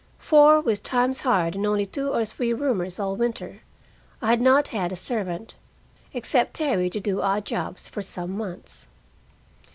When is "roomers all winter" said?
2.53-3.61